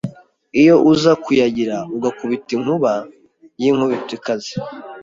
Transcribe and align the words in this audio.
Iyo 0.61 0.75
uza 0.91 1.11
kuyagira 1.23 1.75
ugakubita 1.95 2.49
inkuba 2.57 2.93
y' 3.61 3.67
inkubito 3.69 4.11
ikaze 4.17 4.53